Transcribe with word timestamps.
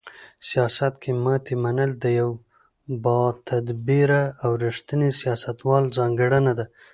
سیاست 0.49 0.93
کې 1.01 1.11
ماتې 1.23 1.55
منل 1.63 1.91
د 2.03 2.05
یو 2.19 2.29
باتدبیره 3.03 4.23
او 4.43 4.51
رښتیني 4.63 5.09
سیاستوال 5.21 5.83
ځانګړنه 5.97 6.51
ده. 6.59 6.65